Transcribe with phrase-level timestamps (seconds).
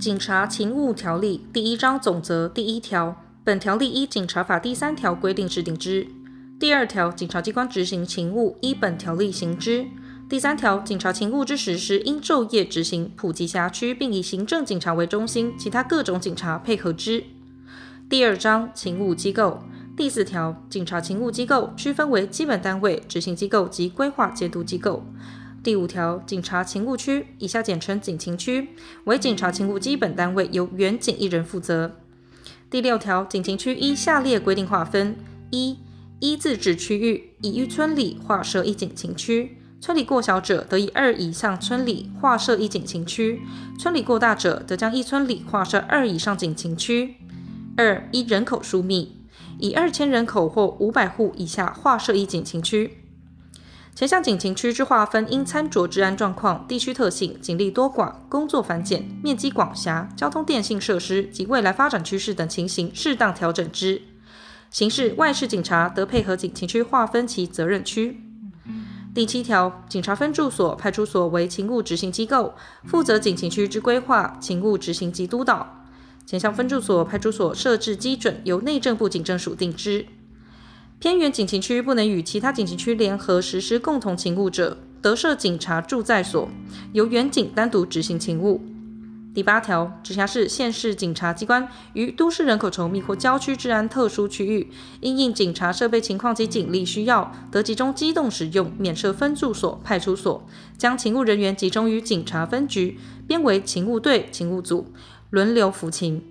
[0.00, 6.06] 警察勤务条例第一章总则第一条，本条例依警察法第三条规定制定之。
[6.58, 9.86] 第二条，警察机关执行勤务依本条例行之。
[10.26, 17.22] 第三条，警察勤务之实施应昼夜执行，普及辖区，并以行政警察为中心，其他各种警察配合之。
[18.08, 19.62] 第二章，勤务机构。
[19.94, 25.04] 第四条，警察勤务机构区分为基本单位、执行机构及规划监督机构。
[25.62, 28.68] 第五条，警察勤务区（以下简称警勤区）
[29.04, 31.96] 为警察勤务基本单位，由原警一人负责。
[32.70, 35.16] 第六条，警勤区依下列规定划分：
[35.50, 35.76] 一、
[36.20, 39.50] 依自治区域，已于村里划设一警勤区；
[39.82, 43.40] 村里过小者，得以二以上村里划设一警勤区；
[43.78, 47.16] 村里过大者，得将一村里划设二以上警勤区。
[47.76, 49.16] 二、依人口疏密，
[49.58, 52.96] 以二千人口或五百户以下划设一警勤区。
[54.00, 64.00] 前项警情区之划分，应参酌治安状况、地区特性、警力多寡、工作繁简、面积广狭、交通电信设施及未来发展趋势等情形，适当调整之。
[64.70, 68.22] 刑事、外事警察得配合警情区划分其责任区。
[69.14, 72.54] 第七条，警察分驻所、派出所为勤务执行机构，
[72.86, 75.84] 负责警情区之规划、勤务执行及督导。
[76.24, 80.06] 前项分驻所、派出所设置基准，由内政部警政署定之。
[81.00, 86.46] 偏远警勤区不能与其他警勤区联合实施共同勤务者，得设警察驻在所，
[86.92, 88.60] 由员警单独执行勤务。
[89.32, 94.68] 第八条，直辖市、县市警察机关于都市人口稠密或郊区治安特殊区域，
[95.00, 104.92] 因应警察设备情况及警力需要，得集中机动使用，免设分驻所、派出所，将勤务人员集中于警察分局，编为勤务队、勤务组，
[105.30, 106.22] 轮流服勤。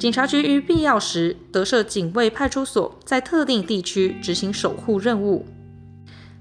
[0.00, 5.44] 警察局于必要时得设警卫派出所，在特定地区执行守护任务。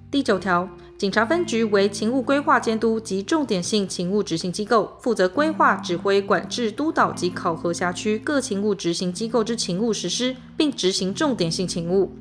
[0.09, 12.13] 第九条，警察分局为勤务规划监督及重点性勤务执行机构，负责规划、指挥、管制、督导及考核辖区各勤务执行机构之勤务实施，并执行重点性勤务。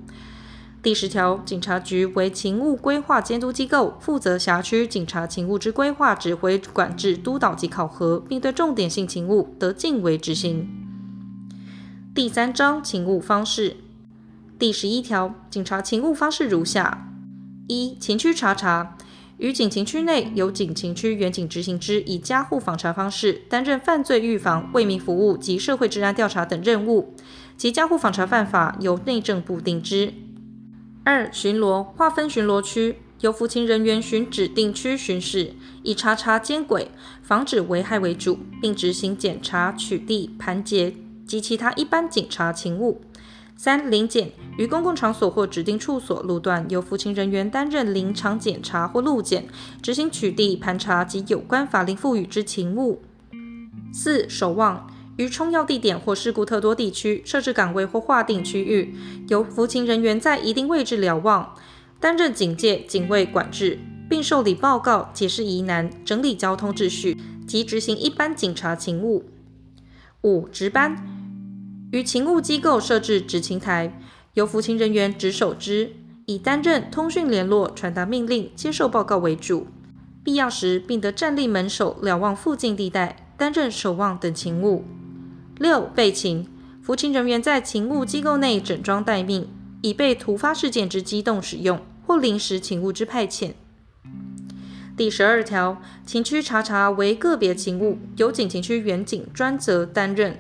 [0.82, 10.77] 第十条，警察局为勤务规划监督机构，负责辖区警察勤务之规划、指挥、管制、督导及考核，并对重点性勤务得尽为执行。
[12.18, 13.76] 第三章勤务方式
[14.58, 17.08] 第十一条，警察勤务方式如下：
[17.68, 18.96] 一、勤区查查，
[19.36, 27.14] 于警勤区内由警勤区员警执行之，以家户访查方式担任犯罪预防、为民服务及社会治安调查等任务，
[27.56, 30.12] 其家户访查犯法由内政部定之。
[31.04, 35.52] 二、巡逻，划分巡逻区，由服勤人员巡指定区巡视，
[35.84, 36.90] 以查查监轨、
[37.22, 40.92] 防止危害为主，并执行检查、取缔、盘结。
[41.28, 43.02] 及其他一般警察勤务。
[43.54, 49.48] 三、临检，于公共场所或指定处所路段，由服勤人员担任临场检查或路检，
[49.82, 53.02] 执行取缔、盘查及有关法令赋予之勤务。
[53.92, 58.94] 四、守望，于冲要地点或事故特多地区设置岗位或划定区域，
[59.26, 61.56] 由服勤人员在一定位置瞭望，
[61.98, 69.24] 担任警戒、警卫、管制，并受理报告、解释疑难、整理交通秩序及执行一般警察勤务。
[70.22, 71.17] 五、值班。
[71.90, 73.98] 于勤务机构设置执勤台，
[74.34, 75.92] 由服勤人员值守之，
[76.26, 79.66] 以担任通讯联络、传达命令、接受报告为主，
[80.22, 84.84] 必要时并得站立门首瞭望附近地带，担任守望等勤务。
[85.56, 86.46] 六、备勤，
[86.82, 89.48] 服勤人员在勤务机构内整装待命，
[89.80, 93.52] 以备突发事件之机动使用或临时勤务之派遣。
[94.94, 100.38] 第十二条，勤区查察为个别勤务，由警勤区员警专责担任。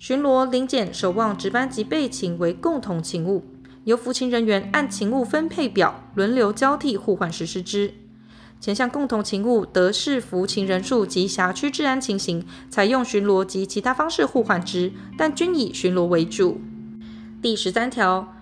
[0.00, 3.44] 巡逻、临检、守望、值班及备勤为共同勤务，
[3.84, 7.92] 由服勤人员按勤务分配表轮流交替互换实施之。
[8.58, 16.58] 前项共同勤务得视服勤人数及辖区治安情形，采用巡逻及其他方式互换之，但均以巡逻为主。
[17.42, 18.34] 第十三条，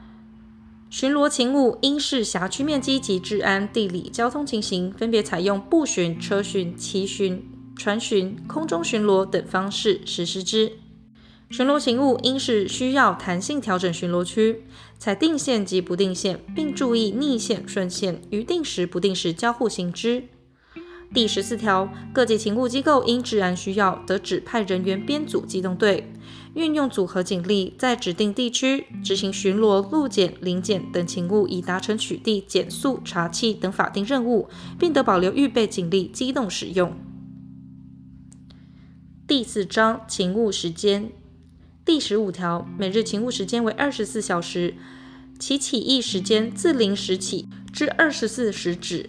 [0.89, 7.45] 巡逻勤务应视辖区面积及治安、地理、交通情形，分别采用步巡、车巡、骑巡、
[7.75, 10.75] 船巡、空中巡逻等方式实施之。
[11.51, 14.65] 巡逻勤务应是需要弹性调整巡逻区，
[14.99, 20.25] 采定线及不定线，并注意逆线顺线与定时不定时交互行之。
[21.15, 26.13] 第十四条，各级勤务机构因治安需要，得指派人员编组机动队，
[26.53, 36.95] 运用组合警力，在指定地区执行巡逻、路检、临检等勤务，以达成取缔、减速、查缉等法定任务，并得保留预备警力机动使用。
[39.27, 41.11] 第四章勤务时间。
[41.89, 44.75] 第十五条，每日勤务时间为二十四小时，
[45.39, 49.09] 其起役时间自零时起至二十四时止。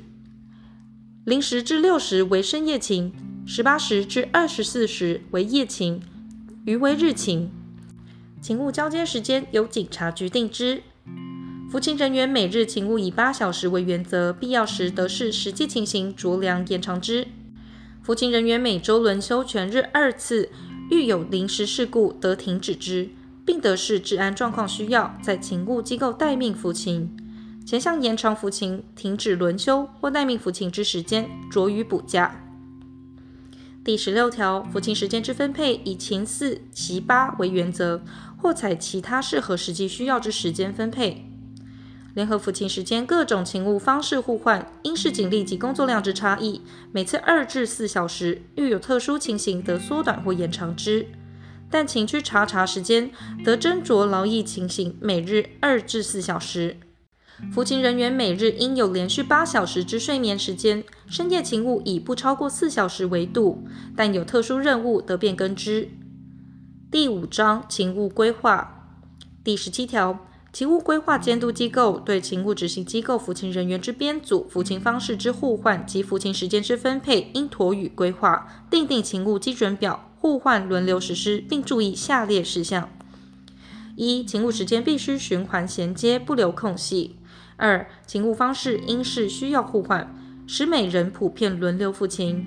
[1.25, 3.11] 零时至六时为深夜勤，
[3.45, 6.01] 十八时至二十四时为夜勤，
[6.63, 7.51] 余为日勤。
[8.41, 10.81] 勤务交接时间由警察局定之。
[11.69, 17.27] 服勤人员每日勤务以八小时为原则，必要时得视实际情形酌量延长之。
[18.01, 20.49] 服勤人员每周轮休全日二次，
[20.89, 23.09] 遇有临时事故得停止之，
[23.45, 27.15] 并得视治安状况需要，在勤务机构待命服勤。
[27.65, 32.43] 前项延长服勤、停止轮休或待命服勤之时间，酌予补假。
[33.83, 38.03] 第十六条，服勤时间之分配以勤四、期八为原则，
[38.37, 41.28] 或采其他适合实际需要之时间分配。
[42.15, 46.61] 联合服勤时间各种勤务方式互换，因视警力及工作量之差异，
[46.91, 51.07] 每次二至四小时，遇有特殊情形得缩短或延长之。
[51.69, 53.11] 但勤区查察时间
[53.43, 56.77] 得斟酌劳役情形，每日二至四小时。
[57.53, 63.63] 服勤人员每日应有连续八小时之睡眠时间，深夜勤务以不超过四小时为度，
[63.95, 65.89] 但有特殊任务得变更之。
[66.91, 68.97] 第五章勤务规划
[69.43, 70.25] 第十七条。
[70.59, 82.89] 勤务规划监督机构对勤务执行机构服勤人员之编组、服勤方式之互换及服勤时间之分配，应妥予规划，订定勤务基准表，互换轮流实施，并注意下列事项：
[83.95, 87.15] 一、勤务时间必须循环衔接，不留空隙；
[87.55, 90.13] 二、勤务方式应是需要互换，
[90.45, 92.43] 使每人普遍轮流服勤；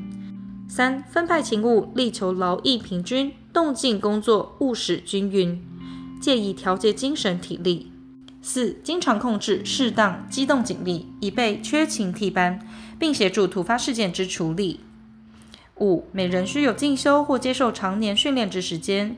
[0.69, 5.65] 三、分派勤务力求劳逸平均，动静工作务使均匀，
[6.21, 7.92] 借以调节精神体力。
[8.43, 12.59] 四、经常控制适当机动警力，以备缺勤替班，
[12.99, 14.81] 并协助突发事件之处理。
[15.79, 19.17] 五、每人需有进修或接受常年训练之时间。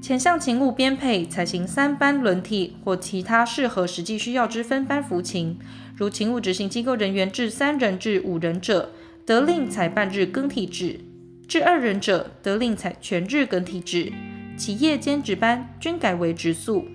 [0.00, 5.58] 前项勤务编配采行三班轮替或其他适合实际需要之分班服勤，
[5.96, 8.90] 如勤务执行机构人员至三人至五人者，
[9.26, 11.00] 得令采半日更替制；
[11.48, 14.12] 至二人者，得令采全日更替制。
[14.56, 16.86] 其夜间值班均改为直宿。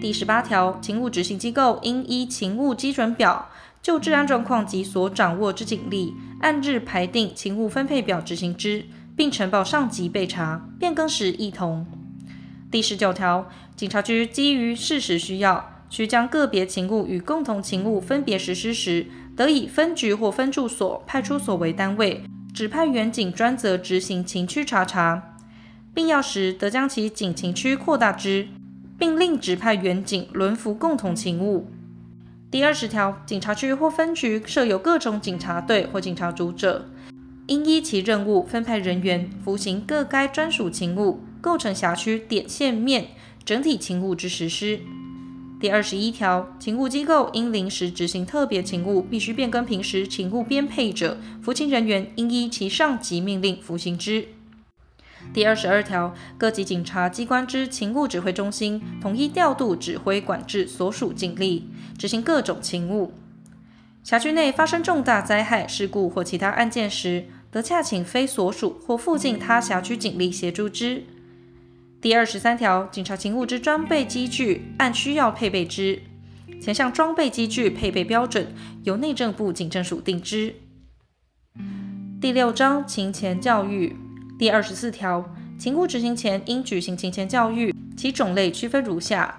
[0.00, 3.50] 第十八条，勤务执行机构应依勤务基准表，
[3.82, 11.86] 就治安状况及所掌握之警力，按日排定勤务分配表执行之，并呈报上级备查，变更时亦同。
[12.70, 19.06] 第十九条，警察局基于事实需要，需将个别勤务与共同勤务分别实施时，
[19.36, 22.24] 得以分局或分驻所、派出所为单位，
[22.54, 25.36] 指派员警专责执行勤区查察，
[25.92, 28.48] 必要时得将其警勤区扩大之。
[29.00, 31.70] 并另指派员警轮服共同勤务。
[32.50, 36.90] 第二十条，警察局或分局设有各种警察队或警察组者，
[37.46, 43.06] 应依其任务分派人员，服行各该专属勤务，构成辖区点线面
[43.42, 44.80] 整体勤务之实施。
[45.58, 54.26] 第二十一条，勤务机构因临时执行特别勤务，必须变更平时勤务编配者，服勤人员应依其上级命令服行之。
[55.32, 63.12] 第二十二条，各级警察机关之勤务指挥中心统一调度、指挥、管制所属警力，执行各种勤务。
[64.02, 71.04] 辖区内发生重大灾害事故或其他案件时，得洽请非所属或附近他辖区警力协助之。
[72.00, 76.02] 第二十三条，警察勤务之装备机具按需要配备之，
[76.60, 78.52] 前项装备机具配备标准
[78.82, 80.56] 由内政部警政署定之。
[82.20, 83.94] 第六章勤前教育。
[84.40, 89.38] 第二十四条，勤务执行前应举行勤前教育，其种类区分如下：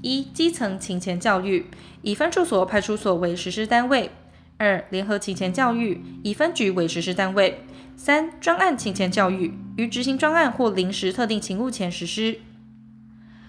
[0.00, 1.66] 一、基层勤前教育，
[2.00, 4.08] 以分驻所、派出所为实施单位；
[4.56, 7.56] 二、联合勤前教育，以分局为实施单位；
[7.94, 12.38] 三、专案勤前教育，于执行专案或临时特定勤务前实施。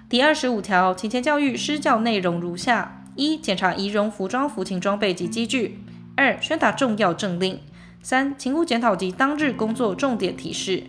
[0.10, 5.78] 第二十五条，勤前教育施教内容如下：一、检查仪容、服装、服勤装备及机具；
[6.18, 7.58] 二、宣达重要政令。
[8.02, 10.84] 三、勤务检讨及当日工作重点提示。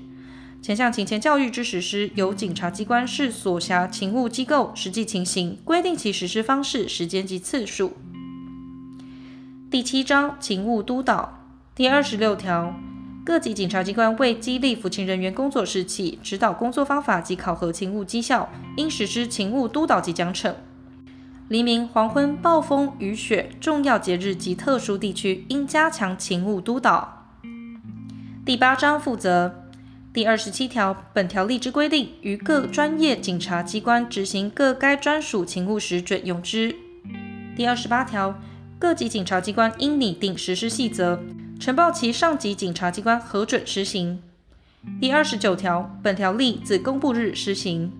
[0.62, 7.94] 前项勤前教育之实施，由警察机关视所辖勤务机构实际情形，规定其实施方式、时间及次数。
[9.70, 12.74] 第七章勤务督导第二十六条，
[13.24, 20.54] 各级警察机关为激励服勤人员工作士气、指导工作方法及考核勤务绩效，应实施勤务督导及奖惩。
[21.50, 27.26] 黎明、黄昏、暴风、雨雪、重要节日及特殊地区，应加强勤务督导。
[28.46, 29.64] 第八章负责
[30.12, 36.72] 第二十七条，本条例之规定，于各专业警察机关执行各该专属勤务时准用之。
[37.56, 38.38] 第二十八条，
[38.78, 41.18] 各级警察机关应拟定实施细则，
[41.58, 44.22] 呈报其上级警察机关核准施行。
[45.00, 47.90] 第二十九条，本条例自公布日施行。